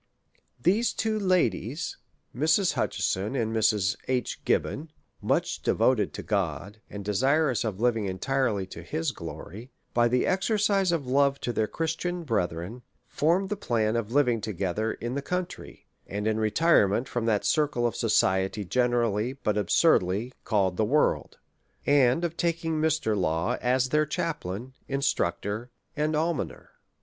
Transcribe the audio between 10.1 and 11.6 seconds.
exercise of love to